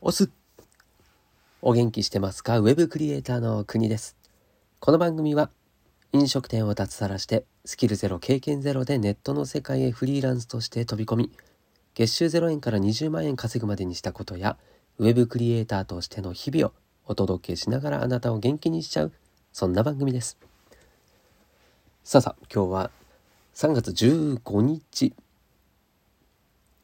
[0.00, 0.30] おす
[1.60, 2.60] お元気してますか？
[2.60, 4.16] ウェブクリエイターの国です。
[4.78, 5.50] この番組は
[6.12, 11.32] 飲食店を脱サラしてスキルゼロ経験ゼロでネットの世界へフリーランスとして飛び込み
[11.96, 14.56] 月収0円から20万円稼ぐまでにしたことや
[14.98, 16.72] ウェブクリエイターとしての日々を
[17.06, 19.12] お届けしながらあなたを元気にしちゃう
[19.52, 20.38] そんな番組です。
[22.04, 22.90] さあさあ今日は
[23.56, 25.12] 3月15日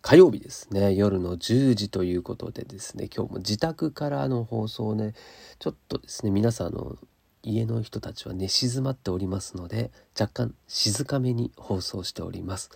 [0.06, 0.94] 火曜日ですね。
[0.94, 3.08] 夜の10時ということでですね。
[3.08, 5.14] 今日も自宅からの放送ね。
[5.58, 6.98] ちょっとですね皆さんの
[7.42, 12.68] 家の人たちは寝静まっておりますので若干静かめに放送しております。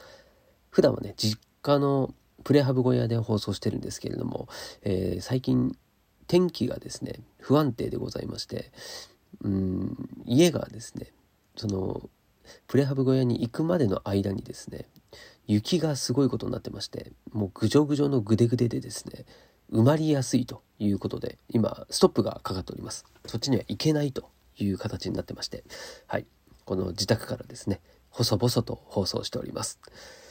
[0.70, 2.14] 普段はね実家の
[2.44, 4.48] プレハブ小屋で放送してるんですけれども、
[4.80, 5.76] えー、最近
[6.28, 8.72] 天気がですね不安定でございまして
[9.42, 11.12] うん家がですね
[11.56, 12.08] その
[12.68, 14.86] プレハブ小屋に行くまでの間にですね
[15.48, 19.24] 雪がすごいことになってましてもうぐじょぐじょのぐでぐででですね
[19.72, 23.04] 埋まりやすいということで今ストップがかかっております。
[23.26, 25.64] そっちには行けないという形になってまして
[26.06, 26.26] はい。
[26.64, 29.80] この自宅からですね細々と放送しております。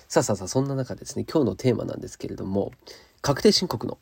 [0.08, 2.72] さあさあさあそんな中ですね今日のテーマなんですけれども
[3.22, 3.98] 確定申告の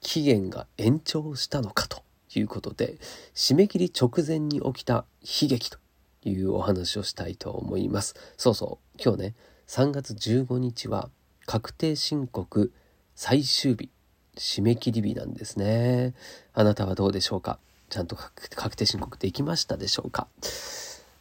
[0.00, 2.02] 期限が延長したのかと
[2.34, 2.98] いうことで
[3.34, 5.78] 締め切り直前に起きた悲劇と
[6.24, 8.14] いうお話をしたいと思います。
[8.36, 9.34] そうそう今日ね
[9.68, 11.10] 3月15日は
[11.44, 12.72] 確定申告
[13.14, 13.90] 最終日
[14.36, 16.14] 締め切り日なんですね。
[16.54, 17.58] あなたはどうでしょうか？
[17.88, 20.28] ちゃんと確定申告できましたでしょうか？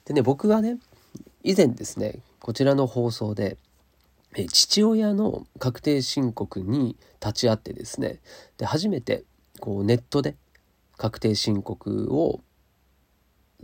[0.05, 0.77] でね僕はね
[1.43, 3.57] 以前ですねこちらの放送で
[4.51, 8.19] 父親の確定申告に立ち会ってですね
[8.57, 9.23] で初めて
[9.59, 10.35] こうネットで
[10.97, 12.41] 確定申告を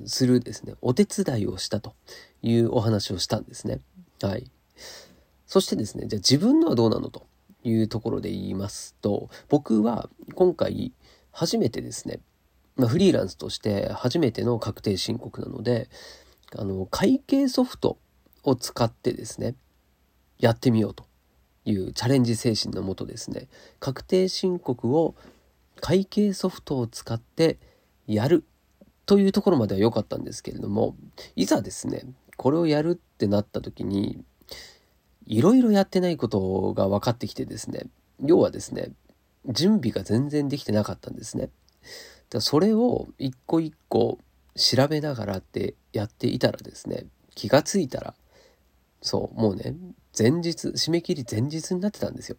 [0.06, 1.94] するですねお手伝いをしたと
[2.42, 3.82] いうお話をしたんですね。
[4.22, 4.50] はい。
[5.48, 7.28] そしてですね、じゃあ自分のはどうなのと
[7.64, 10.94] いうところで言いますと、僕は今回
[11.32, 12.20] 初めてですね、
[12.78, 15.90] まあ、フリーランスとして初めての確定申告なので、
[16.58, 17.98] あの、会計ソフト
[18.44, 19.56] を使ってですね、
[20.40, 21.06] やってみようと
[21.66, 23.48] いうチャレンジ精神のもとですね、
[23.80, 25.16] 確定申告を
[25.80, 27.60] 会計ソフトを使って
[28.08, 28.44] やる
[29.06, 30.96] というところまでは良かったんですけれども、
[31.36, 32.04] いざですね、
[32.38, 34.24] これをやるってなった時に、
[35.32, 37.86] いろいろやってないことが分かってきてですね
[38.22, 38.92] 要はですね
[39.48, 41.50] 準備が全然できてなかったんですね。
[42.30, 44.20] だそれを一個一個
[44.56, 48.14] 調べながらってやっていたらですね気がついたら
[49.02, 49.74] そうもうね
[50.18, 52.38] 前日締め切り前日になってたんですよ。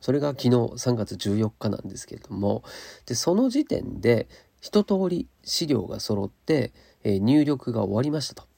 [0.00, 2.62] それが昨日3月14日なんですけれども
[3.06, 4.28] でその時点で
[4.60, 8.53] 一通り資料が揃って、えー、入力が終わりましたと。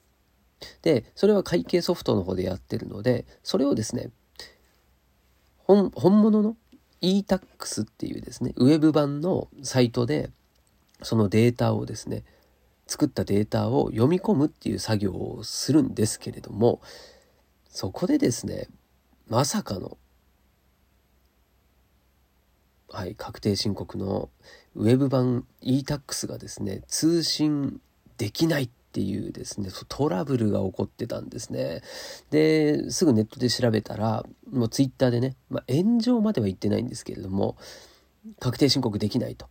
[0.81, 4.09] で、それは会計ソフトの方でやってるので、それをですね、
[5.65, 6.55] 本物の
[7.01, 10.31] e-tax っていうですね、ウェブ版のサイトで、
[11.03, 12.23] そのデータをですね、
[12.87, 16.81] 作ったデータを読み込むっていう作業をするんですけれども、
[17.69, 18.67] そこでですね、
[19.27, 19.97] まさかの、
[22.89, 24.29] はい、確定申告の
[24.75, 27.81] ウェブ版 e-tax がですね、通信
[28.17, 31.83] できないっていうですね、トラブルが起こってたんですね。
[32.31, 37.57] で、すぐネットで調べたら、もうツイッターでね、まあ、炎上までは言ってないんですけれども、
[38.39, 39.45] 確定申告できないと。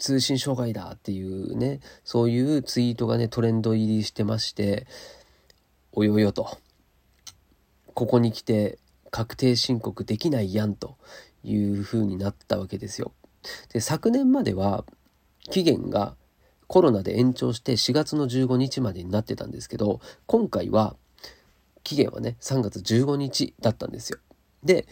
[0.00, 4.88] 通信障害だっていうね、そういうツイートがね、トレンド入りしてまして、
[5.92, 6.58] およよと。
[7.94, 8.80] ここに来て
[9.12, 10.96] 確定申告できないやんと
[11.44, 13.12] いう風になったわけですよ。
[13.72, 14.84] で、昨年までは
[15.50, 16.16] 期限が
[16.68, 20.96] コロナで延長して4月の15日までになってたんですけど、今回は
[21.82, 24.18] 期限はね、3月15日だったんですよ。
[24.62, 24.86] で、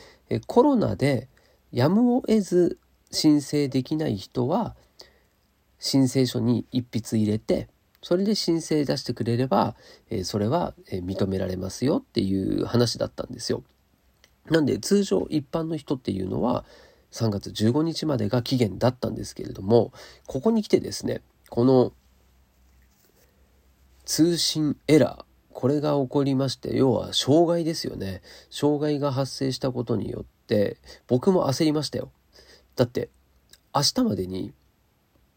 [0.47, 1.29] コロナで
[1.71, 2.79] やむを得ず
[3.11, 4.75] 申請できない人は、
[5.79, 7.69] 申請書に一筆入れて、
[8.03, 9.77] それで申請出してくれれば、
[10.25, 13.63] それは認められますよっていう話だったんですよ。
[14.51, 16.65] なんで通常一般の人っていうのは
[17.11, 19.93] 3月15日までが期限だったんですけれども、
[20.27, 21.21] ここに来てですね、
[21.51, 21.93] この
[24.05, 28.21] 通信エラーこれが起こりまして要は障害ですよね。
[28.51, 30.77] 障害が発生したことによって
[31.07, 32.11] 僕も焦りましたよ。
[32.77, 33.09] だって
[33.75, 34.53] 明日までに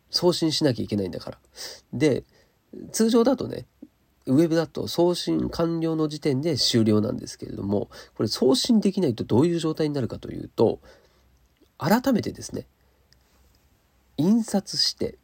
[0.09, 1.37] 送信しなきゃいけないんだから。
[1.93, 2.25] で
[2.91, 3.65] 通常だとね
[4.25, 10.79] ウェブだと送信完了の時点で終了なんですけれどもこれ送信できないとどういう状態になるかというと
[11.77, 12.67] 改めてですね
[14.17, 15.17] 印刷して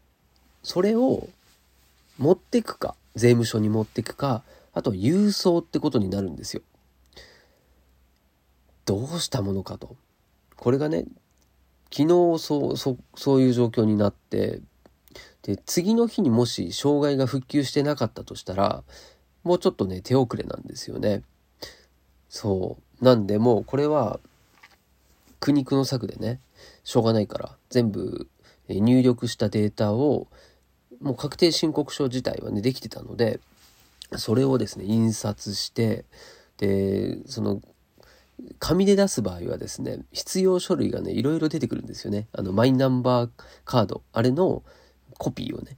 [0.66, 1.30] それを
[2.18, 4.42] 持ってくか、税務署に持ってくか、
[4.74, 6.64] あと郵送ってことになるんですよ。
[8.86, 9.96] どうしたものかと。
[10.58, 11.06] これがね、
[11.92, 14.60] 昨日そうそそういう状況になって
[15.44, 18.84] で次の日にもし障害が復旧してなかったとしたら
[19.44, 21.22] もうちょっとね手遅れなんですよね。
[22.28, 24.20] そうなんでもうこれは
[25.40, 26.40] 苦肉の策でね
[26.84, 28.28] しょうがないから全部
[28.68, 30.28] 入力したデータを
[31.06, 33.40] もう確定申告書自体はねできてたので
[34.18, 36.04] それをですね印刷して
[36.58, 37.62] でその
[38.58, 42.28] 紙で出す場合はですね必要書類がねいろいろ出てくるんですよね。
[42.34, 43.30] あのマイナンバー
[43.66, 44.64] カードあれの
[45.20, 45.78] コピーをね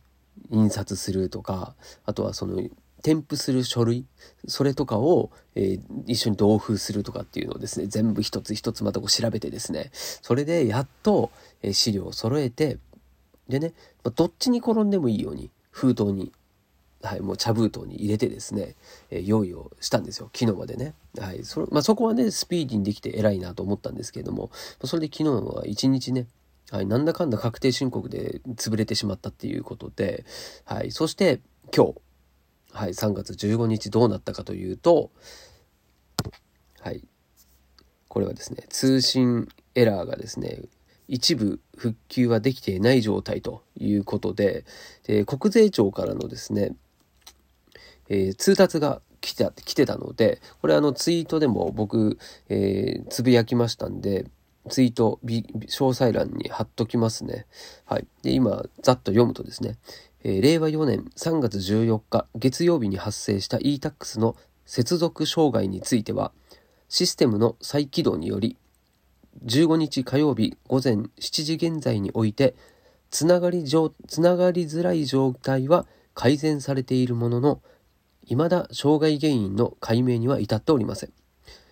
[0.50, 1.75] 印刷するとか
[2.06, 2.62] あとはその
[3.03, 4.06] 添付する書類
[4.47, 11.31] それとかを、えー、一緒に同封するとかっていうのをですね全部一つ一つまたこう調べてですねそれでやっと、
[11.62, 12.77] えー、資料を揃えて
[13.49, 13.73] でね、
[14.03, 16.31] まあ、どっちに転んでもいいように封筒に
[17.03, 18.75] はい、もう茶封筒に入れてですね、
[19.11, 20.31] えー、用意をしたんですよ。
[20.33, 24.49] 昨日までね、はいそれまあ、そこはねスピーディーにできて偉いなと思ったんですけれども
[24.83, 26.25] それで昨日は一日ね
[26.69, 30.25] はい、なんだかんだ確定申告で潰れてしまったっていうことで、
[30.65, 31.39] はい、そして
[31.73, 31.95] 今日、
[32.73, 35.11] はい、3月15日どうなったかというと、
[36.81, 37.03] はい、
[38.09, 40.59] これはですね、通信エラーがですね、
[41.07, 44.65] 一部復旧はできていない状態ということで、
[45.06, 46.75] で国税庁からのですね、
[48.09, 52.18] えー、通達が来て来てたので、これあのツイートでも僕、
[52.50, 54.25] えー、つぶやきましたんで、
[54.69, 57.45] ツイート、詳細欄に貼っときますね。
[57.86, 58.07] はい。
[58.21, 59.77] で、今、ざっと読むとですね、
[60.24, 66.31] えー、令和4年3月14日月曜日に発生した e-tax の接続障害については、
[66.89, 68.57] システムの再起動により、
[69.45, 71.09] 15日火曜日午前7
[71.43, 72.55] 時現在において、
[73.09, 77.61] つながりつながりづらい状態は改善されているものの、
[78.25, 81.13] 未だ障害原因の解明には至っておりません。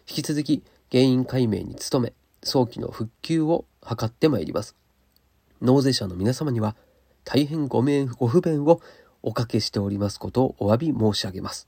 [0.08, 2.14] 引き続き原因解明に努め、
[2.44, 4.76] 早期の復旧を図ってまいります。
[5.62, 6.76] 納税者の皆様には
[7.24, 8.82] 大変ごめんご不便を
[9.24, 11.68] おかけしておりますことをお詫び申し上げます。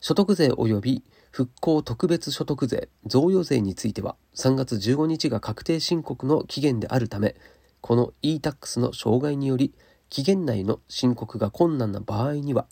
[0.00, 7.34] 所得税及び復興特別所得税贈与税については3月15日が確定申告の期限であるため、
[7.80, 9.72] この e-tax の障害により
[10.10, 12.66] 期限内の申告が困難な場合には、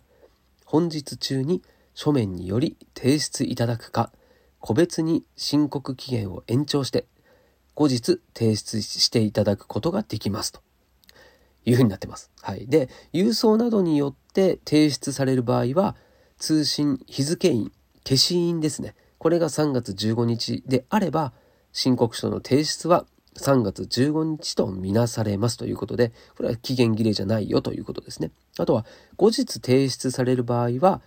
[0.67, 1.63] 本日中に
[1.95, 4.13] 書面により提出いただくか、
[4.61, 7.07] 個別に申告期限を延長して、
[7.75, 10.61] 後日提出していただくことができますと
[11.65, 12.31] いうふうになってます。
[12.43, 12.67] はい。
[12.67, 15.97] で、郵送などによって提出される場合は、
[16.37, 17.73] 通信日付印、
[18.05, 18.95] 消印ですね。
[19.19, 21.33] これが3月15日であれば、
[21.73, 23.07] 申告書の提出は
[23.37, 28.31] 3月15日とみなされますということで、これは期限切れじゃないよということですね。
[28.59, 28.85] あとは、
[29.17, 31.01] 後日提出される場合は、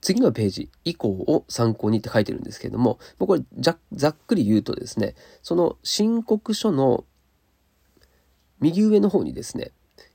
[0.00, 7.04] 次のページ以降を参考にって書いてるんですけれども、これざっくり言うとですね、その申告書の
[8.60, 9.72] 右上の方にですね、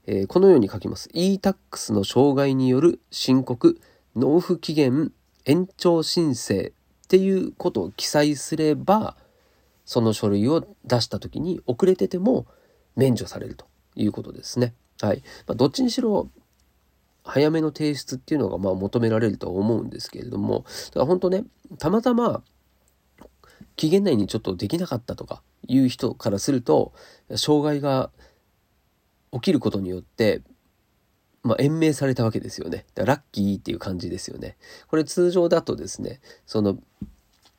[0.08, 1.10] えー、このように書きます。
[1.14, 3.80] e-tax の障害による申告、
[4.16, 5.12] 納付期限、
[5.46, 6.74] 延長申請
[7.06, 9.16] っていうことを記載すれば、
[9.86, 12.48] その書類を出した時に遅れてても
[12.96, 13.66] 免除されると
[13.96, 14.74] いうことですね。
[15.02, 15.24] はい。
[15.48, 16.30] まあ、どっちにしろ
[17.24, 21.44] 早めの提出っていうのがまあ求められると思うんですけれども、だから本当ね、
[21.78, 22.44] たまたま
[23.76, 26.94] 期限内にちょっとできなかったとかいう人からすると、
[27.36, 28.12] 障害が
[29.34, 30.42] 起きることによって、
[31.46, 32.86] まあ、延命されたわけですよね。
[32.96, 34.58] ラッキーっていう感じですよね。
[34.88, 36.80] これ通常だとですね、その、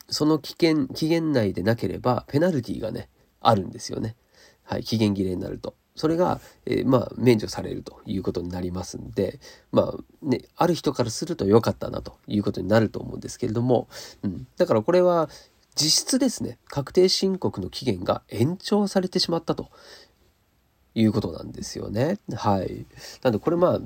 [0.09, 3.09] その期限、期限内でなければペナルティがね、
[3.41, 4.17] あるんですよね。
[4.65, 5.77] はい、期限切れになると。
[5.95, 9.39] それが、えー、まあ、免除されるということになりますんで、
[9.71, 13.89] まあ、ね、ある人からすると良かったなということになると思うんですけれども、
[14.25, 15.31] うん、だからこれは
[15.77, 19.71] 実質ですね、確定申告の期限が延長されてしまったと
[20.97, 22.19] いうことなんですよね。
[22.35, 22.87] はい。
[23.23, 23.81] なんでこれまあ、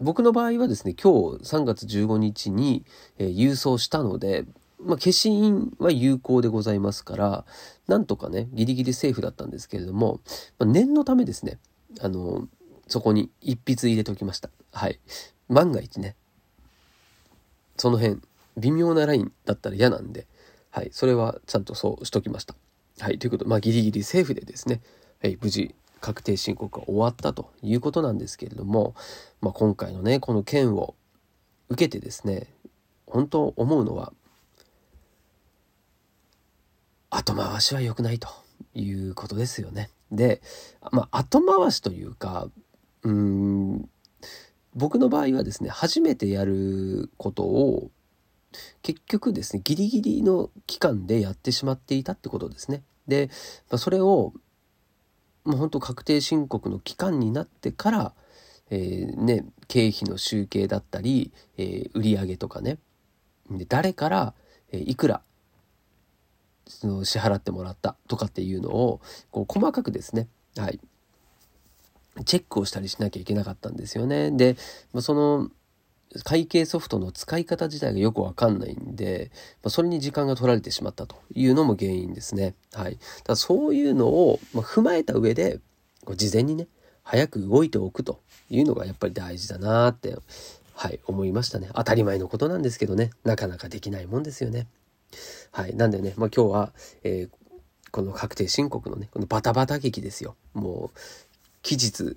[0.00, 2.84] 僕の場合はですね、今日3月15日に、
[3.18, 4.44] えー、郵送したので、
[4.78, 7.44] まあ、消印は有効でございますから、
[7.86, 10.20] なんとかね、ギリギリセーフだったんですけれども、
[10.58, 11.58] まあ、念のためですね、
[12.00, 12.48] あの、
[12.86, 14.50] そこに一筆入れておきました。
[14.72, 15.00] はい。
[15.48, 16.16] 万が一ね、
[17.78, 18.20] その辺、
[18.58, 20.26] 微妙なラインだったら嫌なんで、
[20.70, 20.90] はい。
[20.92, 22.54] それはちゃんとそうしときました。
[23.00, 23.18] はい。
[23.18, 24.82] ということで、まあ、ギリギリセーフでですね、
[25.22, 28.94] はい、無事、確定申告が終わったということなんですけれども、
[29.40, 30.94] まあ、今回のね、この件を
[31.70, 32.52] 受けてですね、
[33.06, 34.12] 本当思うのは、
[37.08, 38.28] 後回しは良くないと
[38.74, 39.88] いうことですよね。
[40.12, 40.42] で、
[40.92, 42.50] まあ、後回しというか、
[43.02, 43.88] うん、
[44.74, 47.90] 僕の場合はですね、初めてやることを、
[48.82, 52.82] 結局ですね、ギリギリの期間でやってしまっていたってことですね。
[53.08, 53.30] で、
[53.70, 54.34] まあ、それを
[55.44, 58.12] もう本当確定申告の期間になってから、
[58.70, 62.78] えー、ね、経費の集計だったり、えー、売上とかね。
[63.50, 64.34] で誰から、
[64.72, 65.22] え、いくら
[66.66, 70.80] その支払ってもらったとかっていうのをこう細かくですね、はい、
[72.24, 74.30] チェックをしたりしなきゃいけなかったんですよね。
[74.30, 74.56] で、
[75.00, 75.50] その
[76.22, 79.30] 会計ソフトの使い方自体がよくわかんないんで、
[79.62, 82.54] まあ、それに時間が取られてしまったというのも原因ですね。
[82.72, 82.98] はい。
[83.24, 85.60] だそういうのを、ま踏まえた上で、
[86.16, 86.68] 事前にね、
[87.02, 90.16] 早く動いておくというのがやっぱり大事だなって、
[90.74, 91.70] はい、思いましたね。
[91.74, 94.66] 当たり前のことなんですけどね、なかなかできないもんですよね。
[95.52, 95.74] はい。
[95.74, 96.72] なんでね、まあ、今日は、
[97.04, 100.34] えー、この確定申告のね、このバタバタ劇ですよ。
[100.52, 100.98] もう、
[101.62, 102.16] 期日、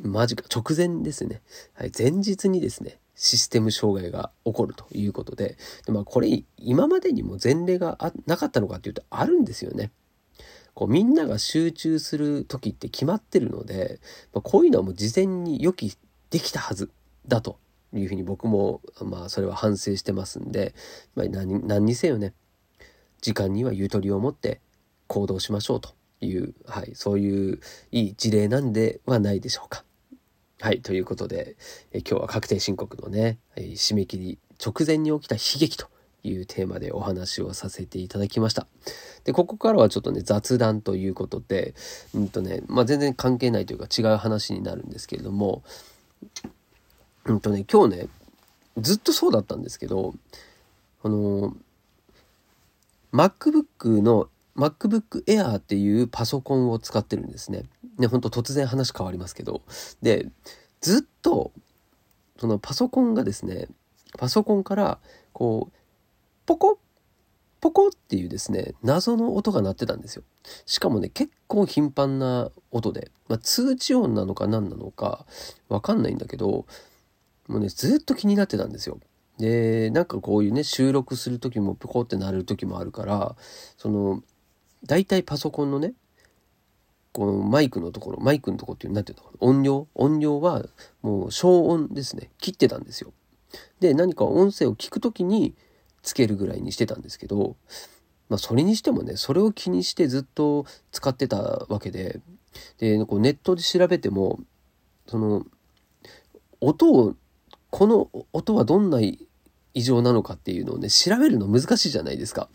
[0.00, 1.42] マジか、直前ですね。
[1.74, 9.90] はい、前日にですね、システム障害が起こるということで、でまあ、これ、今までにも前例がなかったのかっていうと、あるんですよね。
[10.72, 13.98] こうみんなが集中する時って決まってるので、
[14.32, 15.96] まあ、こういうのはもう事前に予期
[16.30, 16.92] できたはず
[17.26, 17.58] だと
[17.92, 20.76] いうふうに僕もまあそれは反省してますんで、
[21.16, 22.32] まあ何、何にせよね
[23.20, 24.60] 時間にはゆとりを持って
[25.08, 27.60] 行動しましょうという、はい、そういう
[27.90, 29.84] いい事例なんではないでしょうか。
[30.60, 31.56] はい、ということで、
[31.92, 35.86] え今日は確定申告のね、え締め切り直前に起きた悲劇と
[36.24, 38.66] いうテーマでお話をさせていただきました。
[39.22, 41.74] で、ここからはちょっとね、雑談ということで、
[42.12, 45.62] うんとね、まあ、全然関係ないというか違う話になるんですけれども、
[47.26, 48.08] うんとね、今日ね、
[48.78, 50.14] ずっとそうだったんですけど、
[51.04, 51.56] あの、
[53.12, 57.62] MacBook の MacBook Air っていうパソコンを使ってるんですね。
[57.98, 59.62] ね、ほんと突然話変わりますけど。
[60.02, 60.28] で、
[60.80, 61.52] ずっと、
[62.38, 63.68] そのパソコンがですね、
[64.18, 64.98] パソコンから、
[65.32, 65.76] こう、
[66.46, 66.78] ポコ
[67.60, 70.22] ポコっていうですね、謎の音が鳴ってたんですよ。
[70.64, 75.26] しかもね、結構頻繁な音で、まあ、通知音なのか何なのか
[75.68, 76.66] わかんないんだけど、
[77.48, 79.00] もうね、ずっと気になってたんですよ。
[79.38, 83.36] で、なんかこういうね、収録する時もポコって鳴る時もあるから、
[83.76, 84.22] その、
[84.84, 85.94] 大体パソコンのね、
[87.12, 89.88] このマイクのところ、マイクのところっていう、なんていうの音量？
[89.94, 90.64] 音量は
[91.02, 92.30] もう消音ですね。
[92.38, 93.12] 切ってたんですよ。
[93.80, 95.54] で、何か音声を聞くときに
[96.02, 97.56] つけるぐらいにしてたんですけど、
[98.28, 102.20] まあそれにしてもね、それを気にしてずっと使ってたわけで、
[102.78, 104.38] で、こうネットで調べても、
[105.06, 105.46] その、
[106.60, 107.14] 音を、
[107.70, 112.48] この音はどんな異常なのかっていうのをね、調べるの難しいじゃないですか。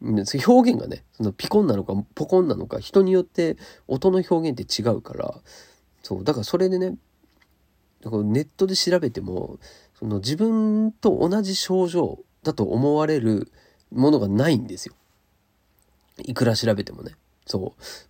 [0.00, 5.34] 表現がね、そのピコンなのかポコンなのか、人によって音の表現って違うから、
[6.02, 6.96] そう、だからそれでね、
[8.04, 9.58] ネットで調べても、
[9.98, 13.50] その自分と同じ症状だと思われる
[13.90, 14.94] ものがないんですよ。
[16.18, 17.16] いくら調べてもね。
[17.46, 17.62] そう。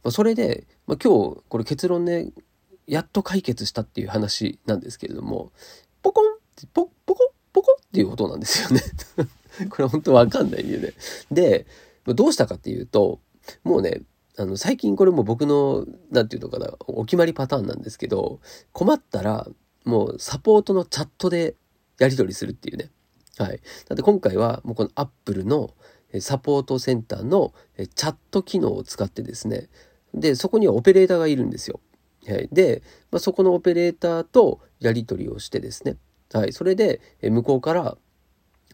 [0.02, 2.30] まあ、それで、まあ、今日、これ結論ね、
[2.86, 5.52] やっと解決したっていう話なんですけれども、
[6.02, 8.82] ポコンってポポコポコっていう音なんですよね
[9.70, 10.92] これ本当わかんないよね。
[11.30, 11.66] で、
[12.06, 13.20] どうしたかっていうと、
[13.64, 14.02] もうね、
[14.36, 18.40] あの、最近これも僕の、なんていうのかな、お決まりパターンなんですけど、
[18.72, 19.48] 困ったら、
[19.84, 21.56] もうサポートのチャットで
[21.98, 22.90] やり取りするっていうね。
[23.36, 23.60] はい。
[23.88, 25.74] だって今回は、もうこの Apple の
[26.20, 27.52] サポートセンターの
[27.94, 29.68] チャット機能を使ってですね、
[30.14, 31.80] で、そこにはオペレーターがいるんですよ。
[32.26, 32.48] はい。
[32.52, 35.96] で、まあ、そこのオペレーターとやり取りをしてですね、
[36.32, 36.52] はい。
[36.52, 37.98] それで、向こうから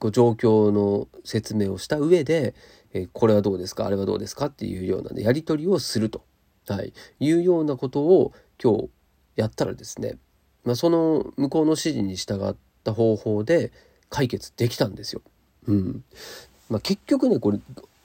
[0.01, 2.55] こう状況の説明をした上で、
[2.93, 3.87] えこれはどうですか？
[3.87, 4.47] あれはどうですか？
[4.47, 6.23] っていうような、ね、やり取りをすると、
[6.69, 8.33] はい、いうようなことを
[8.63, 8.89] 今日
[9.37, 10.17] やったらですね、
[10.65, 13.73] まあ、その向こうの指示に従った方法で
[14.11, 15.23] 解決できたんですよ。
[15.67, 16.05] うん。
[16.71, 17.59] まあ、結局ねこれ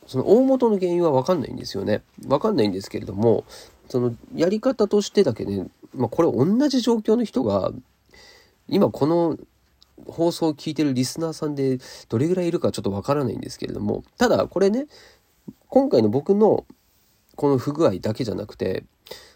[0.08, 2.01] その大元の原因は分かんないんですよね。
[2.25, 3.46] 分かんないんですけれども
[3.89, 7.72] そのやり方としてだけね、まあ、これ同じ状況の人が
[8.67, 9.38] 今この
[10.08, 14.88] 放送を聞いてるリスナーさんでどれぐらいいるかちょっとわからないんですけれども、ただこれね、
[15.68, 16.65] 今回の僕の
[17.36, 18.84] この不具合だけじゃなくて、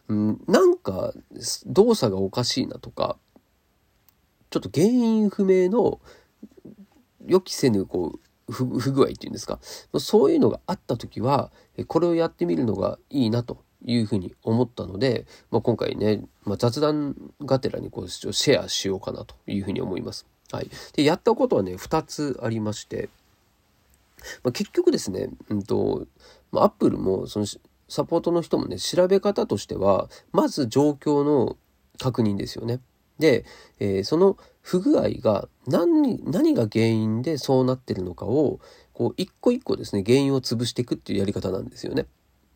[0.07, 1.13] うん、なんか
[1.65, 3.17] 動作がおかしいなとか、
[4.49, 5.99] ちょっと原因不明の
[7.25, 9.59] 予期せぬこう不具合っていうんですか、
[9.99, 11.51] そういうのがあった時は、
[11.87, 20.25] これをやってみるのがいいなというふうに思ったので、まあ、今回ね、まあ、雑談がてらにこうシェアしようかなというふうに思います。
[20.53, 20.69] はい。
[20.93, 23.09] で、やったことはね、2つありまして、
[24.43, 26.05] まあ、結局ですね、うんと、
[26.51, 27.47] まあ、アップルも、その、
[27.89, 31.57] サポートの人もね、調べ方としては、まず状況の
[31.97, 32.81] 確認ですよね。
[33.17, 33.45] で、
[33.79, 38.59] えー、その不具合が何、何が原因でそうなってるのかを、
[38.93, 42.05] こう、一個一個ですね、原因を潰していくっていうやり方なんですよね。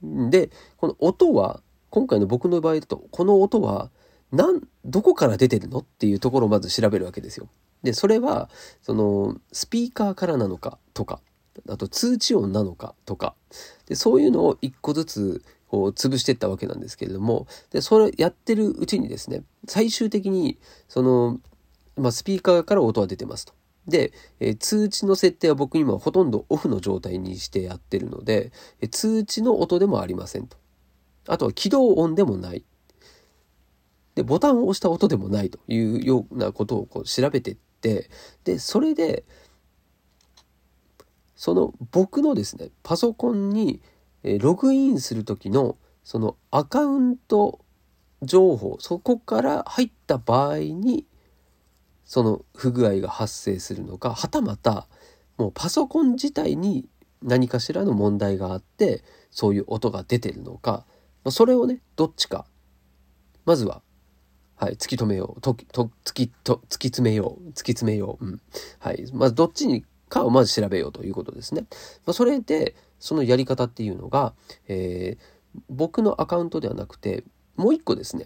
[0.03, 3.89] で、この音は、今回の僕の場合だと、この音は、
[4.31, 7.47] なん、どこから出てるのっていうところをまず調べるわけですよ。
[7.83, 8.49] で、それは、
[8.81, 11.21] その、スピーカーからなのかとか、
[11.69, 13.35] あと通知音なのかとか、
[13.87, 20.57] でそういうのを一個ずつこう潰していったわけなんですけれども、で、それやってるうちにですね、最終的に、
[20.87, 21.39] その、
[21.95, 23.53] まあ、スピーカーから音が出てますと。
[23.87, 30.57] で、えー、通知の設定は僕今ほとんどオフの状態にしてやってるので、えー、通知の音でもありませんと。
[31.27, 32.63] あとは起動音でもない。
[34.15, 38.09] で、ボタンを押した音でもないというようなことをこう調べていって、
[38.43, 39.23] で、それで、
[41.35, 43.81] その僕のですね、パソコンに
[44.23, 47.59] ログインする時のそのアカウント
[48.23, 51.05] 情報、そこから入った場合に
[52.03, 54.87] その不具合が発生するのかはたまた
[55.37, 56.89] もうパソコン自体に
[57.21, 60.85] 何かしらの問題があってそういう音が出てるのか
[61.29, 62.45] それをねどっちか。
[63.45, 63.81] まずは
[64.57, 65.41] はい突き止めよう。
[65.41, 67.49] とと突きと突き詰めよう。
[67.49, 68.41] 突き詰めよう、うん、
[68.79, 69.05] はい。
[69.13, 71.65] まずどっちにかをまず調べようということですね。
[72.05, 74.33] まあ、それでそのやり方っていうのが、
[74.67, 77.23] えー、僕のアカウントではなくて
[77.55, 78.25] もう一個ですね。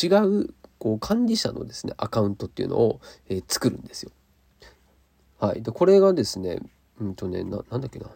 [0.00, 4.12] 違うこう管理者のですねアカウントっていうのを、えー、作るんですよ。
[5.40, 6.60] はい、でこれがですね
[7.00, 8.06] うんとねななんだっけな。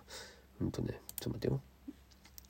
[0.61, 1.61] うんとねちょっと待ってよ。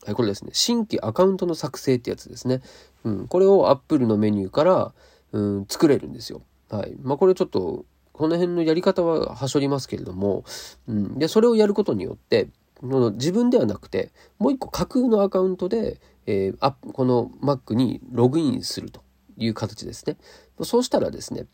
[0.07, 2.63] はい、これですね新規アカウントの作成ってやつですね。
[3.05, 4.93] うん、これを Apple のメニューから、
[5.33, 6.43] うん、作れるんですよ。
[6.71, 6.95] はい。
[7.03, 10.45] まあこれちょっとこの辺のやり方ははしょりますけれども、
[10.87, 12.49] うん、でそれをやることによって
[12.83, 19.03] 自分ではなくてもう一個架空のアカウントで、えー、この Mac にログインすると
[19.37, 20.17] いう形ですね。
[20.63, 21.47] そうしたらですね、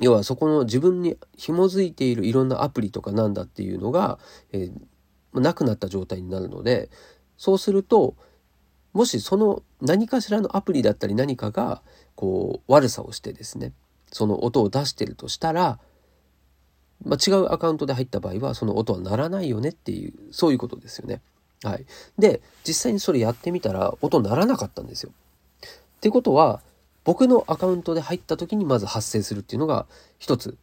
[0.00, 4.18] 要はそこの自分に紐づいているいろんなアプリとかなんだっていうのが、
[4.52, 6.90] えー、なくなった状態になるので、
[7.40, 8.16] そうすると、
[8.92, 11.80] もしその何かしらのアプリだったり何かが、
[12.14, 13.72] こう、悪さをしてですね、
[14.12, 15.78] その音を出してるとしたら、
[17.02, 21.22] まあ、違うアカウントで入った場合は、その音は鳴らないよねっていう、そういうことですよね。
[21.62, 21.86] はい。
[22.18, 25.10] で、実際にそれやってみたら、音鳴らなかったんですよ。
[25.62, 25.68] っ
[26.00, 26.60] てことは、
[27.04, 29.86] 僕のアカウントで入った時にまず発生するっていうのが
[30.18, 30.58] 一つ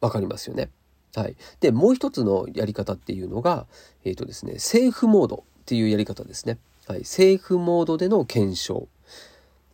[0.00, 0.70] 分かりますよね。
[1.16, 1.34] はい。
[1.58, 3.66] で、もう一つのやり方っていうのが、
[4.04, 6.58] えっ、ー、とですね、セーフモードっていうやり方ですね。
[6.86, 7.04] はい。
[7.04, 8.88] セーフモードでの検証。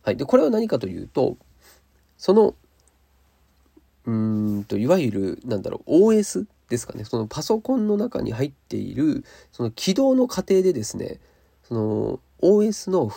[0.03, 0.17] はい。
[0.17, 1.37] で、これは何かというと、
[2.17, 2.55] その、
[4.05, 7.03] うんと、いわゆる、なんだろう、OS ですかね。
[7.03, 11.19] そのパソコンの中に入っている、その起動の過程でですね、
[11.69, 13.11] その OS の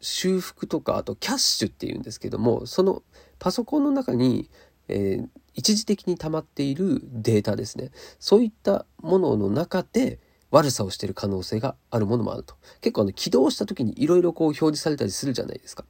[0.00, 3.02] 修復とかあとキャッシュっていうんですけどもその
[3.38, 4.50] パソコンの中に、
[4.88, 10.18] えー、一時的に溜まっているデータですねそういったものの中で
[10.50, 12.54] 悪さをしている可能性があるものもあると。
[12.80, 15.84] 結構あの起動した時にいろいろこう表示されたりするじゃないですか。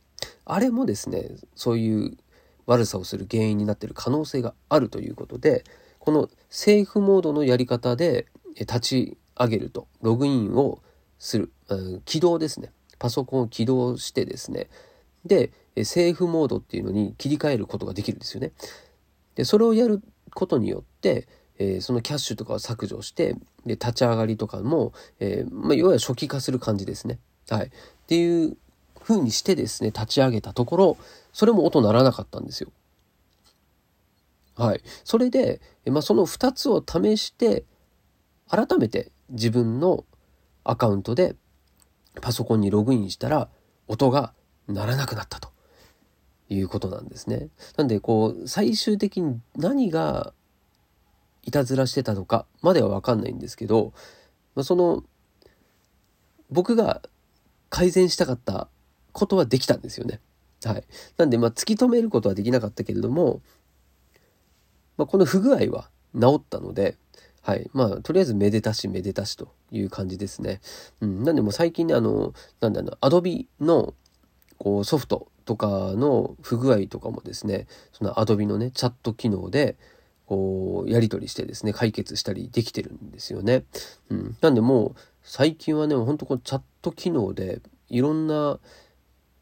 [0.44, 2.16] あれもですねそういう
[2.66, 5.64] 悪さをする原因になっている可能性があるということで
[5.98, 8.26] このセーフモードのやり方で
[8.58, 10.82] 立ち上げるとログインを
[11.20, 11.52] する、
[12.04, 12.72] 起動ですね。
[12.98, 14.68] パソコンを起動してですね、
[15.24, 15.52] で、
[15.84, 18.52] セーフモードっていうのに切り替えることができるんですよね。
[19.34, 20.02] で、それをやる
[20.34, 21.28] ことによって、
[21.60, 23.34] えー、そのキャッシュとかを削除して、
[23.66, 27.18] で、立ち上がりとかも、えー、まあ、いわゆる初期化する感じですね。
[27.50, 27.66] はい。
[27.66, 27.70] っ
[28.06, 28.56] ていう
[29.02, 30.96] 風にしてですね、立ち上げたところ、
[31.34, 32.72] それも音鳴らなかったんですよ。
[34.56, 34.80] はい。
[35.04, 37.64] それで、まあ、その2つを試して、
[38.48, 40.04] 改めて自分の
[40.64, 41.36] アカウントで
[42.22, 43.48] パソコンにログインしたら
[43.86, 44.32] 音が
[44.66, 45.50] 鳴らなくなったと
[46.48, 47.48] いうことなんですね。
[47.76, 50.32] なんでこう最終的に何が
[51.44, 53.92] いたずらしてたのかまでは分かんないんですけど
[54.54, 55.04] まあその
[56.50, 57.02] 僕が
[57.68, 58.68] 改善したかった
[59.12, 60.20] ことはできたんですよね。
[60.64, 60.84] はい。
[61.16, 63.40] なんでまあ突き止めることはできなかったけれども、
[64.96, 65.88] まあ、この不具合は
[66.20, 66.96] 治ったので
[67.42, 67.70] はい。
[67.72, 70.60] まあ、とりあえずめでたしめでたしという感じですね。
[71.00, 71.24] うん。
[71.24, 73.94] なんでもう最近ね、あの、なんだろう、アドビの
[74.58, 79.76] こうソフトとかの不具合とかもですね、そのアドビのね、チャット機能で、
[80.30, 83.64] こう、やり取りしてですね、解決したりできてるんですよね。
[84.10, 84.36] うん。
[84.40, 88.60] なんでもう、最近はね、ほんとこのチャット機能で、いろんな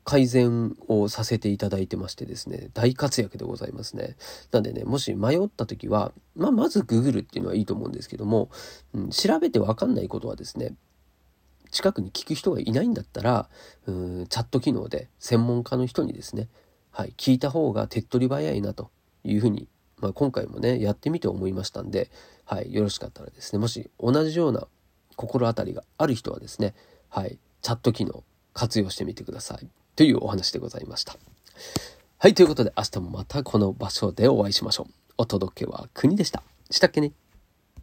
[0.04, 4.16] 改善をさせていただいてましてですね、大活躍でございますね。
[4.50, 8.48] なんでね、もし迷った時は、まあ、まずググるっていうのはいいと思うんですけども、
[8.94, 10.74] うん、調べてわかんないことはですね、
[11.70, 13.50] 近くに聞く人がいないんだったら、
[13.84, 16.48] うんチャット機能で専門家の人にですね、
[16.92, 18.90] はい、聞いた方が手っ取り早いなと
[19.22, 19.68] いうふうに、
[20.00, 22.10] まあ、今回もね、やってみて思いましたんで、
[22.44, 24.66] はい、よろしかったらですね、もし同じような
[25.16, 26.74] 心当たりがある人はですね、
[27.08, 28.22] はい、チャット機能
[28.54, 29.68] 活用してみてください。
[29.96, 31.16] というお話でございました。
[32.18, 34.92] はい、ということで明日もまたこの場所でお会いしましょう。
[35.18, 36.42] お届けは国でした。
[36.70, 37.12] したっけね？